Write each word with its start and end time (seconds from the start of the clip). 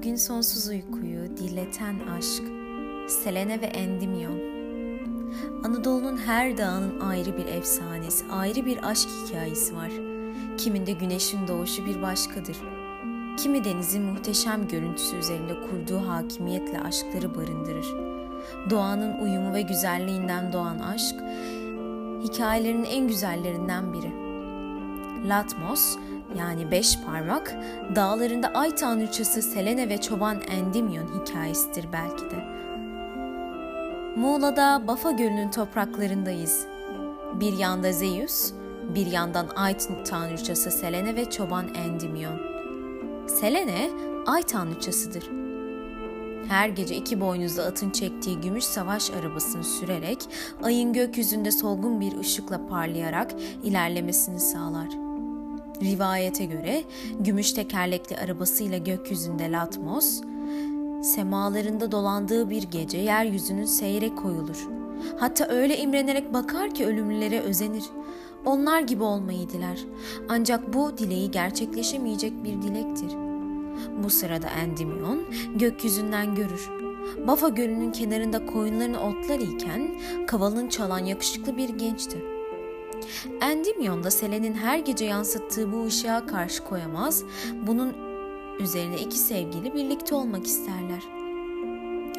bugün 0.00 0.16
sonsuz 0.16 0.68
uykuyu 0.68 1.36
dileten 1.36 1.98
aşk, 2.18 2.42
Selene 3.08 3.60
ve 3.60 3.66
Endimion. 3.66 4.38
Anadolu'nun 5.64 6.16
her 6.16 6.58
dağının 6.58 7.00
ayrı 7.00 7.36
bir 7.36 7.46
efsanesi, 7.46 8.24
ayrı 8.32 8.66
bir 8.66 8.90
aşk 8.90 9.08
hikayesi 9.08 9.76
var. 9.76 9.90
Kiminde 10.58 10.92
güneşin 10.92 11.48
doğuşu 11.48 11.86
bir 11.86 12.02
başkadır. 12.02 12.56
Kimi 13.36 13.64
denizin 13.64 14.02
muhteşem 14.02 14.68
görüntüsü 14.68 15.16
üzerinde 15.16 15.54
kurduğu 15.60 16.08
hakimiyetle 16.08 16.80
aşkları 16.80 17.34
barındırır. 17.34 17.86
Doğanın 18.70 19.18
uyumu 19.18 19.52
ve 19.54 19.62
güzelliğinden 19.62 20.52
doğan 20.52 20.78
aşk, 20.78 21.16
hikayelerin 22.22 22.84
en 22.84 23.08
güzellerinden 23.08 23.92
biri. 23.92 24.19
Latmos, 25.28 25.96
yani 26.38 26.70
beş 26.70 26.98
parmak, 27.06 27.56
dağlarında 27.96 28.48
ay 28.48 28.74
tanrıçası 28.74 29.42
Selene 29.42 29.88
ve 29.88 30.00
çoban 30.00 30.40
Endymion 30.40 31.06
hikayesidir 31.20 31.86
belki 31.92 32.30
de. 32.30 32.60
Muğla'da 34.16 34.82
Bafa 34.86 35.10
Gölü'nün 35.10 35.50
topraklarındayız. 35.50 36.66
Bir 37.40 37.52
yanda 37.52 37.92
Zeus, 37.92 38.52
bir 38.94 39.06
yandan 39.06 39.46
ay 39.56 39.76
tanrıçası 40.04 40.70
Selene 40.70 41.16
ve 41.16 41.30
çoban 41.30 41.74
Endymion. 41.74 42.40
Selene, 43.26 43.90
ay 44.26 44.42
tanrıçasıdır. 44.42 45.49
Her 46.48 46.68
gece 46.68 46.96
iki 46.96 47.20
boynuzlu 47.20 47.62
atın 47.62 47.90
çektiği 47.90 48.40
gümüş 48.40 48.64
savaş 48.64 49.10
arabasını 49.10 49.64
sürerek 49.64 50.18
ayın 50.62 50.92
gökyüzünde 50.92 51.50
solgun 51.50 52.00
bir 52.00 52.16
ışıkla 52.16 52.66
parlayarak 52.66 53.30
ilerlemesini 53.64 54.40
sağlar.'' 54.40 55.10
Rivayete 55.82 56.44
göre 56.44 56.82
gümüş 57.20 57.52
tekerlekli 57.52 58.16
arabasıyla 58.16 58.78
gökyüzünde 58.78 59.52
Latmos, 59.52 60.20
semalarında 61.02 61.92
dolandığı 61.92 62.50
bir 62.50 62.62
gece 62.62 62.98
yeryüzünün 62.98 63.64
seyre 63.64 64.14
koyulur. 64.14 64.68
Hatta 65.18 65.46
öyle 65.48 65.78
imrenerek 65.78 66.32
bakar 66.32 66.74
ki 66.74 66.86
ölümlülere 66.86 67.40
özenir. 67.40 67.84
Onlar 68.44 68.80
gibi 68.80 69.02
olmayı 69.02 69.48
diler. 69.48 69.78
Ancak 70.28 70.74
bu 70.74 70.98
dileği 70.98 71.30
gerçekleşemeyecek 71.30 72.44
bir 72.44 72.62
dilektir. 72.62 73.29
Bu 74.04 74.10
sırada 74.10 74.48
Endymion 74.48 75.22
gökyüzünden 75.54 76.34
görür. 76.34 76.70
Bafa 77.26 77.48
Gölü'nün 77.48 77.92
kenarında 77.92 78.46
koyunlarını 78.46 79.00
otlar 79.00 79.38
iken 79.38 80.00
kavalını 80.26 80.70
çalan 80.70 80.98
yakışıklı 80.98 81.56
bir 81.56 81.68
gençti. 81.68 82.24
Endymion 83.40 84.04
da 84.04 84.10
Selen'in 84.10 84.54
her 84.54 84.78
gece 84.78 85.04
yansıttığı 85.04 85.72
bu 85.72 85.84
ışığa 85.84 86.26
karşı 86.26 86.64
koyamaz. 86.64 87.24
Bunun 87.66 87.96
üzerine 88.60 89.00
iki 89.00 89.18
sevgili 89.18 89.74
birlikte 89.74 90.14
olmak 90.14 90.46
isterler. 90.46 91.02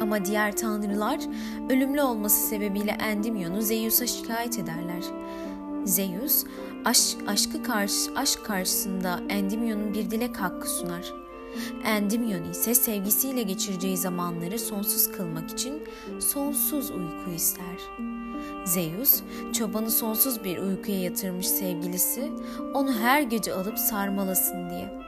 Ama 0.00 0.24
diğer 0.24 0.56
tanrılar 0.56 1.20
ölümlü 1.70 2.02
olması 2.02 2.46
sebebiyle 2.48 2.90
Endymion'u 2.90 3.62
Zeus'a 3.62 4.06
şikayet 4.06 4.58
ederler. 4.58 5.04
Zeus 5.84 6.44
aşk, 6.84 7.18
aşkı 7.26 7.62
karşı, 7.62 8.14
aşk 8.16 8.44
karşısında 8.44 9.20
Endymion'un 9.28 9.94
bir 9.94 10.10
dilek 10.10 10.36
hakkı 10.36 10.70
sunar. 10.70 11.25
Endymion 11.84 12.50
ise 12.50 12.74
sevgisiyle 12.74 13.42
geçireceği 13.42 13.96
zamanları 13.96 14.58
sonsuz 14.58 15.12
kılmak 15.12 15.50
için 15.50 15.82
sonsuz 16.20 16.90
uyku 16.90 17.30
ister.'' 17.36 18.16
Zeus, 18.66 19.22
çobanı 19.52 19.90
sonsuz 19.90 20.44
bir 20.44 20.58
uykuya 20.58 21.00
yatırmış 21.00 21.48
sevgilisi, 21.48 22.32
onu 22.74 22.92
her 22.92 23.22
gece 23.22 23.54
alıp 23.54 23.78
sarmalasın 23.78 24.70
diye. 24.70 24.98